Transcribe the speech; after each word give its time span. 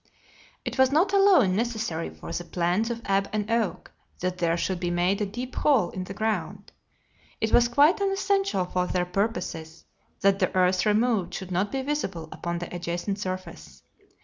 It 0.65 0.79
was 0.79 0.91
not 0.91 1.13
alone 1.13 1.55
necessary 1.55 2.09
for 2.09 2.31
the 2.33 2.43
plans 2.43 2.89
of 2.89 3.03
Ab 3.05 3.29
and 3.31 3.51
Oak 3.51 3.91
that 4.19 4.39
there 4.39 4.57
should 4.57 4.79
be 4.79 4.89
made 4.89 5.21
a 5.21 5.27
deep 5.27 5.53
hole 5.53 5.91
in 5.91 6.05
the 6.05 6.13
ground. 6.15 6.71
It 7.39 7.51
was 7.51 7.67
quite 7.67 8.01
as 8.01 8.09
essential 8.09 8.65
for 8.65 8.87
their 8.87 9.05
purposes 9.05 9.85
that 10.21 10.39
the 10.39 10.51
earth 10.55 10.87
removed 10.87 11.35
should 11.35 11.51
not 11.51 11.71
be 11.71 11.83
visible 11.83 12.29
upon 12.31 12.57
the 12.57 12.75
adjacent 12.75 13.19
surface. 13.19 13.83